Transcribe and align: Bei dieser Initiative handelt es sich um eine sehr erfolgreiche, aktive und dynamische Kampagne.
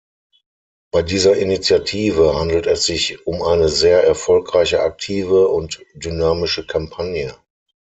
Bei 0.91 1.03
dieser 1.03 1.35
Initiative 1.37 2.33
handelt 2.33 2.65
es 2.65 2.85
sich 2.87 3.27
um 3.27 3.43
eine 3.43 3.69
sehr 3.69 4.03
erfolgreiche, 4.03 4.79
aktive 4.81 5.49
und 5.49 5.85
dynamische 5.93 6.65
Kampagne. 6.65 7.35